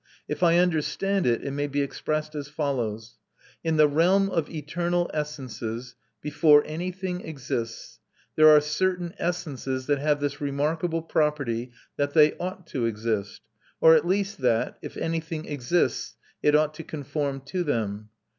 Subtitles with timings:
[0.27, 3.19] If I understand it, it may be expressed as follows:
[3.63, 7.99] In the realm of eternal essences, before anything exists,
[8.35, 13.41] there are certain essences that have this remarkable property, that they ought to exist,
[13.79, 18.09] or at least that, if anything exists, it ought to conform to them.